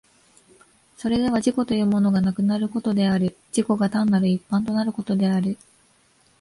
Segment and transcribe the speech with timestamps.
[0.97, 5.59] それでは自己というものがなくなることである、自己が単なる一般となることである。